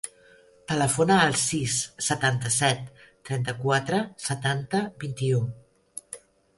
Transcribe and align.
Telefona 0.71 1.17
al 1.25 1.35
sis, 1.41 1.75
setanta-set, 2.07 3.05
trenta-quatre, 3.31 4.03
setanta, 4.33 4.85
vint-i-u. 5.07 5.49